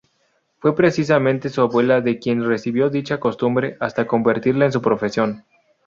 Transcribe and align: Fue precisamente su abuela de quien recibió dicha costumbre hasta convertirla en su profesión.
Fue 0.57 0.75
precisamente 0.75 1.49
su 1.49 1.61
abuela 1.61 2.01
de 2.01 2.17
quien 2.17 2.43
recibió 2.43 2.89
dicha 2.89 3.19
costumbre 3.19 3.77
hasta 3.79 4.07
convertirla 4.07 4.65
en 4.65 4.71
su 4.71 4.81
profesión. 4.81 5.45